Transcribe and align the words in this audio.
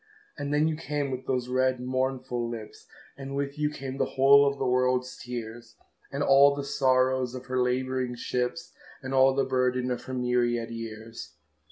And 0.35 0.51
then 0.51 0.67
you 0.67 0.75
came 0.75 1.11
with 1.11 1.27
those 1.27 1.47
red 1.47 1.79
mournful 1.79 2.49
lips, 2.49 2.87
And 3.15 3.35
with 3.35 3.59
you 3.59 3.69
came 3.69 3.97
the 3.97 4.15
whole 4.17 4.47
of 4.47 4.57
the 4.57 4.65
world's 4.65 5.15
tears, 5.15 5.75
And 6.11 6.23
all 6.23 6.55
the 6.55 6.63
sorrows 6.63 7.35
of 7.35 7.45
her 7.45 7.61
labouring 7.61 8.15
ships, 8.15 8.73
And 9.03 9.13
all 9.13 9.35
the 9.35 9.45
burden 9.45 9.91
of 9.91 10.05
her 10.05 10.15
myriad 10.15 10.71
years. 10.71 11.35